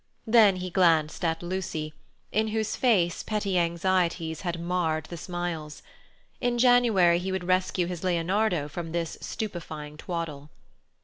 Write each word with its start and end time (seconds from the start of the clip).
Then 0.25 0.55
he 0.55 0.71
glanced 0.71 1.23
at 1.23 1.43
Lucy, 1.43 1.93
in 2.31 2.47
whose 2.47 2.75
face 2.75 3.21
petty 3.21 3.59
anxieties 3.59 4.41
had 4.41 4.59
marred 4.59 5.05
the 5.09 5.15
smiles. 5.15 5.83
In 6.39 6.57
January 6.57 7.19
he 7.19 7.31
would 7.31 7.43
rescue 7.43 7.85
his 7.85 8.03
Leonardo 8.03 8.67
from 8.67 8.93
this 8.93 9.19
stupefying 9.21 9.97
twaddle. 9.97 10.49